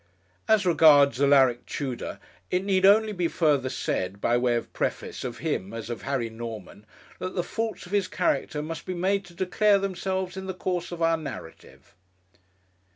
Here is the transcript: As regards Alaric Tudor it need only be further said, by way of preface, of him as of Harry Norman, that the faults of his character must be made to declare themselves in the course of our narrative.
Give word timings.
As 0.47 0.65
regards 0.65 1.21
Alaric 1.21 1.67
Tudor 1.67 2.19
it 2.49 2.63
need 2.63 2.87
only 2.87 3.11
be 3.11 3.27
further 3.27 3.69
said, 3.69 4.19
by 4.19 4.35
way 4.35 4.55
of 4.55 4.73
preface, 4.73 5.23
of 5.23 5.37
him 5.37 5.73
as 5.75 5.91
of 5.91 6.01
Harry 6.01 6.27
Norman, 6.27 6.87
that 7.19 7.35
the 7.35 7.43
faults 7.43 7.85
of 7.85 7.91
his 7.91 8.07
character 8.07 8.63
must 8.63 8.87
be 8.87 8.95
made 8.95 9.23
to 9.25 9.35
declare 9.35 9.77
themselves 9.77 10.35
in 10.35 10.47
the 10.47 10.55
course 10.55 10.91
of 10.91 11.03
our 11.03 11.17
narrative. 11.17 11.93